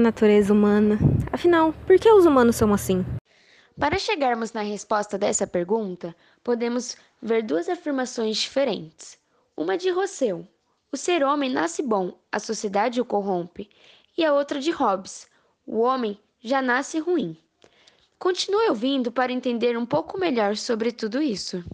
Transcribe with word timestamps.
natureza 0.00 0.52
humana? 0.52 0.98
Afinal, 1.30 1.72
por 1.86 1.98
que 1.98 2.10
os 2.10 2.26
humanos 2.26 2.56
são 2.56 2.72
assim? 2.72 3.04
Para 3.78 3.98
chegarmos 3.98 4.52
na 4.52 4.62
resposta 4.62 5.16
dessa 5.16 5.46
pergunta, 5.46 6.14
podemos 6.42 6.96
ver 7.22 7.42
duas 7.42 7.68
afirmações 7.68 8.38
diferentes. 8.38 9.18
Uma 9.56 9.78
de 9.78 9.90
Rousseau: 9.90 10.46
o 10.90 10.96
ser 10.96 11.22
homem 11.22 11.50
nasce 11.50 11.82
bom, 11.82 12.18
a 12.32 12.38
sociedade 12.38 13.00
o 13.00 13.04
corrompe, 13.04 13.70
e 14.18 14.24
a 14.24 14.32
outra 14.34 14.58
de 14.58 14.70
Hobbes: 14.70 15.28
o 15.66 15.78
homem 15.78 16.18
já 16.42 16.60
nasce 16.60 16.98
ruim. 16.98 17.36
Continue 18.18 18.68
ouvindo 18.68 19.12
para 19.12 19.32
entender 19.32 19.78
um 19.78 19.86
pouco 19.86 20.18
melhor 20.18 20.56
sobre 20.56 20.92
tudo 20.92 21.22
isso. 21.22 21.64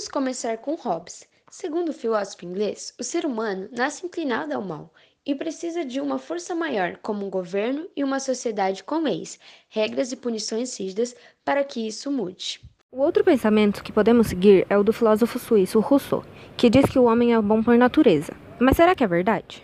Vamos 0.00 0.12
começar 0.12 0.56
com 0.56 0.76
Hobbes. 0.76 1.28
Segundo 1.50 1.90
o 1.90 1.92
filósofo 1.92 2.46
inglês, 2.46 2.94
o 2.98 3.04
ser 3.04 3.26
humano 3.26 3.68
nasce 3.70 4.06
inclinado 4.06 4.54
ao 4.54 4.62
mal 4.62 4.90
e 5.26 5.34
precisa 5.34 5.84
de 5.84 6.00
uma 6.00 6.18
força 6.18 6.54
maior, 6.54 6.96
como 7.02 7.26
um 7.26 7.28
governo 7.28 7.86
e 7.94 8.02
uma 8.02 8.18
sociedade 8.18 8.82
com 8.82 9.02
leis, 9.02 9.38
regras 9.68 10.10
e 10.10 10.16
punições 10.16 10.74
rígidas 10.80 11.14
para 11.44 11.62
que 11.62 11.86
isso 11.86 12.10
mude. 12.10 12.62
O 12.90 13.02
outro 13.02 13.22
pensamento 13.22 13.84
que 13.84 13.92
podemos 13.92 14.28
seguir 14.28 14.66
é 14.70 14.78
o 14.78 14.82
do 14.82 14.90
filósofo 14.90 15.38
suíço 15.38 15.80
Rousseau, 15.80 16.24
que 16.56 16.70
diz 16.70 16.86
que 16.86 16.98
o 16.98 17.04
homem 17.04 17.34
é 17.34 17.42
bom 17.42 17.62
por 17.62 17.76
natureza. 17.76 18.32
Mas 18.58 18.78
será 18.78 18.94
que 18.94 19.04
é 19.04 19.06
verdade? 19.06 19.62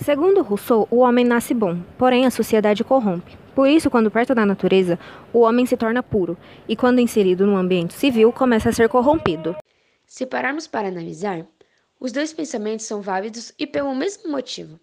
Segundo 0.00 0.40
Rousseau, 0.42 0.88
o 0.90 1.00
homem 1.00 1.26
nasce 1.26 1.52
bom, 1.52 1.78
porém 1.98 2.24
a 2.24 2.30
sociedade 2.30 2.82
corrompe. 2.82 3.36
Por 3.54 3.68
isso, 3.68 3.90
quando 3.90 4.10
perto 4.10 4.34
da 4.34 4.46
natureza, 4.46 4.98
o 5.30 5.40
homem 5.40 5.66
se 5.66 5.76
torna 5.76 6.02
puro, 6.02 6.38
e 6.66 6.74
quando 6.74 7.00
inserido 7.00 7.46
no 7.46 7.54
ambiente 7.54 7.92
civil, 7.92 8.32
começa 8.32 8.70
a 8.70 8.72
ser 8.72 8.88
corrompido. 8.88 9.54
Se 10.14 10.24
pararmos 10.24 10.68
para 10.68 10.86
analisar, 10.86 11.44
os 11.98 12.12
dois 12.12 12.32
pensamentos 12.32 12.86
são 12.86 13.02
válidos 13.02 13.52
e 13.58 13.66
pelo 13.66 13.92
mesmo 13.96 14.30
motivo. 14.30 14.78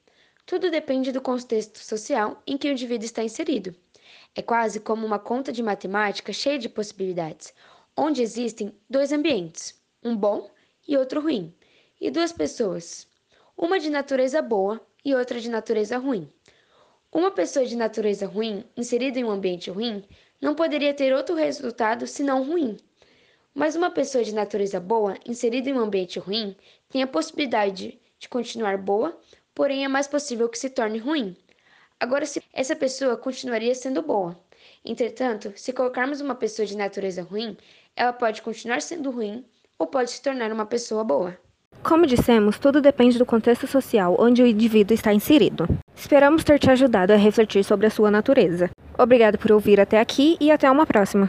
Tudo 0.45 0.69
depende 0.69 1.09
do 1.13 1.21
contexto 1.21 1.79
social 1.79 2.43
em 2.45 2.57
que 2.57 2.67
o 2.67 2.71
indivíduo 2.71 3.05
está 3.05 3.23
inserido. 3.23 3.73
É 4.35 4.41
quase 4.41 4.81
como 4.81 5.05
uma 5.05 5.17
conta 5.17 5.49
de 5.49 5.63
matemática 5.63 6.33
cheia 6.33 6.59
de 6.59 6.67
possibilidades, 6.67 7.53
onde 7.95 8.21
existem 8.21 8.77
dois 8.89 9.13
ambientes, 9.13 9.81
um 10.03 10.17
bom 10.17 10.51
e 10.85 10.97
outro 10.97 11.21
ruim, 11.21 11.55
e 12.01 12.11
duas 12.11 12.33
pessoas, 12.33 13.07
uma 13.55 13.79
de 13.79 13.89
natureza 13.89 14.41
boa 14.41 14.85
e 15.05 15.15
outra 15.15 15.39
de 15.39 15.49
natureza 15.49 15.97
ruim. 15.97 16.29
Uma 17.09 17.31
pessoa 17.31 17.65
de 17.65 17.77
natureza 17.77 18.27
ruim, 18.27 18.65
inserida 18.75 19.17
em 19.17 19.23
um 19.23 19.31
ambiente 19.31 19.71
ruim, 19.71 20.03
não 20.41 20.53
poderia 20.53 20.93
ter 20.93 21.13
outro 21.13 21.35
resultado 21.35 22.05
senão 22.05 22.43
ruim. 22.43 22.75
Mas 23.53 23.75
uma 23.75 23.91
pessoa 23.91 24.23
de 24.23 24.33
natureza 24.33 24.79
boa, 24.79 25.15
inserida 25.25 25.69
em 25.69 25.73
um 25.73 25.79
ambiente 25.79 26.19
ruim, 26.19 26.55
tem 26.89 27.03
a 27.03 27.07
possibilidade 27.07 27.99
de 28.17 28.29
continuar 28.29 28.77
boa, 28.77 29.17
porém 29.53 29.83
é 29.83 29.87
mais 29.87 30.07
possível 30.07 30.47
que 30.47 30.57
se 30.57 30.69
torne 30.69 30.99
ruim. 30.99 31.35
Agora, 31.99 32.25
se 32.25 32.41
essa 32.53 32.75
pessoa 32.75 33.17
continuaria 33.17 33.75
sendo 33.75 34.01
boa. 34.01 34.39
Entretanto, 34.83 35.51
se 35.55 35.73
colocarmos 35.73 36.21
uma 36.21 36.33
pessoa 36.33 36.65
de 36.65 36.77
natureza 36.77 37.21
ruim, 37.21 37.57
ela 37.95 38.13
pode 38.13 38.41
continuar 38.41 38.81
sendo 38.81 39.11
ruim 39.11 39.45
ou 39.77 39.85
pode 39.85 40.11
se 40.11 40.21
tornar 40.21 40.51
uma 40.51 40.65
pessoa 40.65 41.03
boa. 41.03 41.37
Como 41.83 42.05
dissemos, 42.05 42.59
tudo 42.59 42.81
depende 42.81 43.17
do 43.17 43.25
contexto 43.25 43.67
social 43.67 44.15
onde 44.19 44.41
o 44.41 44.47
indivíduo 44.47 44.93
está 44.93 45.13
inserido. 45.13 45.67
Esperamos 45.95 46.43
ter 46.43 46.59
te 46.59 46.69
ajudado 46.69 47.11
a 47.11 47.15
refletir 47.15 47.63
sobre 47.63 47.87
a 47.87 47.89
sua 47.89 48.11
natureza. 48.11 48.69
Obrigado 48.97 49.37
por 49.37 49.51
ouvir 49.51 49.79
até 49.79 49.99
aqui 49.99 50.37
e 50.39 50.51
até 50.51 50.69
uma 50.69 50.85
próxima. 50.85 51.27